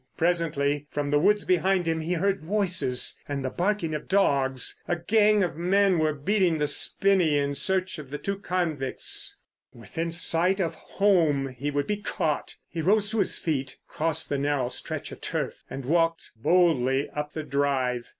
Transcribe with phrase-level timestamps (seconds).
[0.17, 4.81] Presently from the woods behind him he heard voices and the barking of dogs.
[4.87, 9.35] A gang of men were beating the spinney, searching for the two convicts.
[9.75, 12.55] Within sight of home he would be caught.
[12.67, 17.33] He rose to his feet, crossed the narrow stretch of turf and walked boldly up
[17.33, 18.09] the drive.